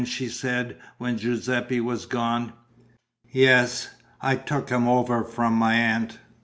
[0.03, 2.53] she said, when Giuseppe was gone.
[3.31, 3.89] "Yes,
[4.19, 6.17] I took him over from my aunt.